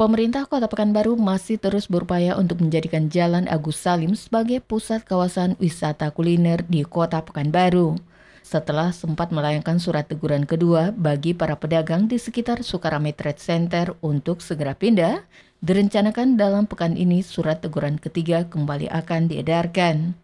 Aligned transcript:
Pemerintah 0.00 0.48
Kota 0.48 0.64
Pekanbaru 0.64 1.12
masih 1.20 1.60
terus 1.60 1.84
berupaya 1.84 2.32
untuk 2.40 2.64
menjadikan 2.64 3.12
Jalan 3.12 3.44
Agus 3.44 3.84
Salim 3.84 4.16
sebagai 4.16 4.64
pusat 4.64 5.04
kawasan 5.04 5.60
wisata 5.60 6.08
kuliner 6.08 6.64
di 6.64 6.88
Kota 6.88 7.20
Pekanbaru. 7.20 8.00
Setelah 8.40 8.96
sempat 8.96 9.28
melayangkan 9.28 9.76
surat 9.76 10.08
teguran 10.08 10.48
kedua 10.48 10.88
bagi 10.96 11.36
para 11.36 11.52
pedagang 11.60 12.08
di 12.08 12.16
sekitar 12.16 12.64
Sukarame 12.64 13.12
Trade 13.12 13.44
Center 13.44 13.92
untuk 14.00 14.40
segera 14.40 14.72
pindah, 14.72 15.20
direncanakan 15.60 16.40
dalam 16.40 16.64
pekan 16.64 16.96
ini 16.96 17.20
surat 17.20 17.60
teguran 17.60 18.00
ketiga 18.00 18.48
kembali 18.48 18.88
akan 18.88 19.28
diedarkan. 19.28 20.16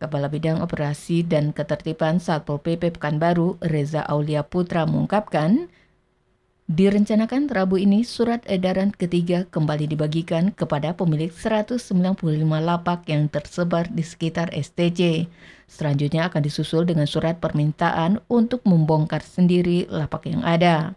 Kepala 0.00 0.32
Bidang 0.32 0.64
Operasi 0.64 1.28
dan 1.28 1.52
Ketertiban 1.52 2.24
Satpol 2.24 2.56
PP 2.56 2.96
Pekanbaru, 2.96 3.60
Reza 3.60 4.00
Aulia 4.00 4.48
Putra 4.48 4.88
mengungkapkan, 4.88 5.68
Direncanakan 6.70 7.50
Rabu 7.50 7.82
ini 7.82 8.06
surat 8.06 8.46
edaran 8.46 8.94
ketiga 8.94 9.42
kembali 9.42 9.90
dibagikan 9.90 10.54
kepada 10.54 10.94
pemilik 10.94 11.34
195 11.34 11.82
lapak 12.46 13.10
yang 13.10 13.26
tersebar 13.26 13.90
di 13.90 14.06
sekitar 14.06 14.54
STC. 14.54 15.26
Selanjutnya 15.66 16.30
akan 16.30 16.46
disusul 16.46 16.86
dengan 16.86 17.10
surat 17.10 17.42
permintaan 17.42 18.22
untuk 18.30 18.62
membongkar 18.62 19.18
sendiri 19.18 19.90
lapak 19.90 20.30
yang 20.30 20.46
ada. 20.46 20.94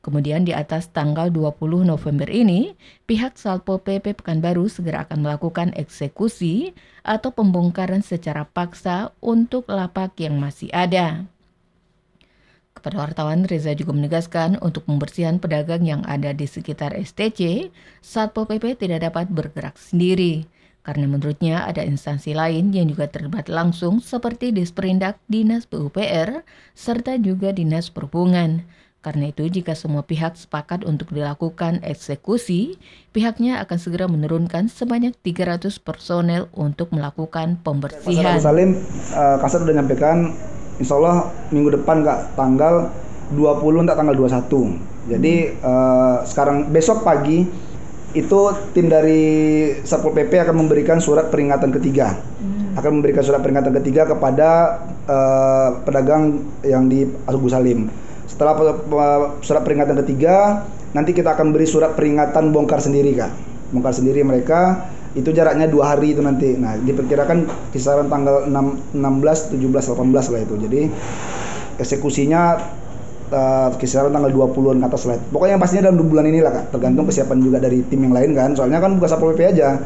Kemudian 0.00 0.48
di 0.48 0.56
atas 0.56 0.88
tanggal 0.88 1.28
20 1.28 1.84
November 1.84 2.32
ini, 2.32 2.72
pihak 3.04 3.36
Satpol 3.36 3.84
PP 3.84 4.24
Pekanbaru 4.24 4.72
segera 4.72 5.04
akan 5.04 5.20
melakukan 5.20 5.76
eksekusi 5.76 6.72
atau 7.04 7.28
pembongkaran 7.28 8.00
secara 8.00 8.48
paksa 8.48 9.12
untuk 9.20 9.68
lapak 9.68 10.16
yang 10.16 10.40
masih 10.40 10.72
ada. 10.72 11.28
Kepada 12.84 13.00
wartawan, 13.00 13.48
Reza 13.48 13.72
juga 13.72 13.96
menegaskan 13.96 14.60
untuk 14.60 14.84
pembersihan 14.84 15.40
pedagang 15.40 15.88
yang 15.88 16.04
ada 16.04 16.36
di 16.36 16.44
sekitar 16.44 16.92
STC, 16.92 17.72
Satpol 18.04 18.44
PP 18.44 18.76
tidak 18.76 19.08
dapat 19.08 19.32
bergerak 19.32 19.80
sendiri. 19.80 20.44
Karena 20.84 21.08
menurutnya 21.08 21.64
ada 21.64 21.80
instansi 21.80 22.36
lain 22.36 22.76
yang 22.76 22.92
juga 22.92 23.08
terlibat 23.08 23.48
langsung 23.48 24.04
seperti 24.04 24.52
Disperindak, 24.52 25.16
Dinas 25.32 25.64
PUPR, 25.64 26.44
serta 26.76 27.16
juga 27.16 27.56
Dinas 27.56 27.88
Perhubungan. 27.88 28.68
Karena 29.00 29.32
itu, 29.32 29.48
jika 29.48 29.72
semua 29.72 30.04
pihak 30.04 30.36
sepakat 30.36 30.84
untuk 30.84 31.08
dilakukan 31.08 31.80
eksekusi, 31.80 32.76
pihaknya 33.16 33.64
akan 33.64 33.78
segera 33.80 34.12
menurunkan 34.12 34.68
sebanyak 34.68 35.16
300 35.24 35.80
personel 35.80 36.52
untuk 36.52 36.92
melakukan 36.92 37.56
pembersihan. 37.64 38.44
Salim, 38.44 38.76
uh, 39.16 39.40
Kasar 39.40 39.64
sudah 39.64 39.72
menyampaikan 39.72 40.36
insya 40.80 40.98
Allah 40.98 41.30
minggu 41.54 41.74
depan 41.80 42.02
kak 42.02 42.38
tanggal 42.38 42.90
20 43.32 43.82
entah 43.84 43.96
tanggal 43.96 44.14
21 44.16 44.94
jadi 45.04 45.34
hmm. 45.52 45.60
uh, 45.60 46.16
sekarang 46.24 46.72
besok 46.72 47.04
pagi 47.04 47.44
itu 48.14 48.40
tim 48.70 48.86
dari 48.86 49.22
Satpol 49.82 50.14
PP 50.14 50.38
akan 50.46 50.64
memberikan 50.64 51.02
surat 51.02 51.34
peringatan 51.34 51.74
ketiga. 51.74 52.14
Hmm. 52.38 52.78
akan 52.78 52.98
memberikan 53.02 53.22
surat 53.22 53.38
peringatan 53.38 53.74
ketiga 53.82 54.02
kepada 54.06 54.82
uh, 55.06 55.78
pedagang 55.86 56.42
yang 56.66 56.90
di 56.90 57.06
Agus 57.26 57.54
Salim. 57.54 57.86
Setelah 58.26 58.54
surat 59.42 59.62
peringatan 59.62 59.98
ketiga 60.02 60.66
nanti 60.94 61.10
kita 61.14 61.34
akan 61.34 61.54
beri 61.54 61.66
surat 61.66 61.94
peringatan 61.98 62.54
bongkar 62.54 62.82
sendiri 62.82 63.14
kak. 63.18 63.30
Bongkar 63.74 63.94
sendiri 63.94 64.22
mereka 64.22 64.90
itu 65.14 65.30
jaraknya 65.30 65.70
dua 65.70 65.94
hari 65.94 66.12
itu 66.14 66.20
nanti. 66.20 66.58
Nah, 66.58 66.74
diperkirakan 66.78 67.70
kisaran 67.70 68.10
tanggal 68.10 68.50
6, 68.50 68.98
16, 68.98 69.54
17, 69.54 69.94
18 69.94 70.32
lah 70.34 70.40
itu. 70.42 70.54
Jadi 70.58 70.80
eksekusinya 71.78 72.42
uh, 73.30 73.70
kisaran 73.78 74.10
tanggal 74.10 74.30
20-an 74.34 74.82
ke 74.82 74.86
atas 74.90 75.02
lah. 75.06 75.16
Pokoknya 75.30 75.54
yang 75.56 75.62
pastinya 75.62 75.82
dalam 75.90 76.06
bulan 76.06 76.26
inilah 76.26 76.52
Kak. 76.52 76.64
Tergantung 76.74 77.06
kesiapan 77.06 77.38
juga 77.40 77.58
dari 77.62 77.86
tim 77.86 78.02
yang 78.02 78.14
lain 78.14 78.30
kan. 78.34 78.50
Soalnya 78.58 78.82
kan 78.82 78.98
bukan 78.98 79.08
Satpol 79.08 79.38
PP 79.38 79.54
aja. 79.54 79.78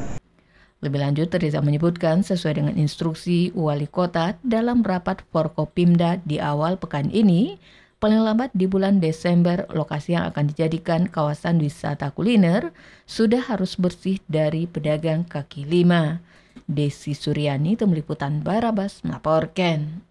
Lebih 0.79 1.03
lanjut, 1.03 1.29
Reza 1.35 1.59
menyebutkan 1.59 2.23
sesuai 2.23 2.63
dengan 2.63 2.75
instruksi 2.79 3.51
wali 3.51 3.91
kota 3.91 4.39
dalam 4.47 4.87
rapat 4.87 5.27
Forkopimda 5.35 6.23
di 6.23 6.39
awal 6.39 6.79
pekan 6.79 7.11
ini, 7.11 7.59
Paling 7.99 8.23
lambat 8.23 8.55
di 8.55 8.71
bulan 8.71 9.03
Desember, 9.03 9.67
lokasi 9.75 10.15
yang 10.15 10.31
akan 10.31 10.55
dijadikan 10.55 11.11
kawasan 11.11 11.59
wisata 11.59 12.15
kuliner 12.15 12.71
sudah 13.11 13.43
harus 13.43 13.75
bersih 13.75 14.23
dari 14.31 14.71
pedagang 14.71 15.27
kaki 15.27 15.67
lima. 15.67 16.23
Desi 16.71 17.19
Suryani, 17.19 17.75
Tim 17.75 17.91
Liputan 17.91 18.47
Barabas, 18.47 19.03
melaporkan. 19.03 20.08